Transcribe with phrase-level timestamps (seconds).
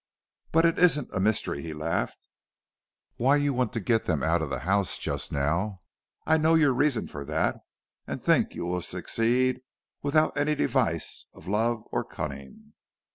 [0.51, 2.27] "But it isn't a mystery," he laughed,
[3.17, 5.81] "why you want to get them out of the house just now.
[6.25, 7.57] I know your reason for that,
[8.07, 9.61] and think you will succeed
[10.01, 12.73] without any device of love or cunning."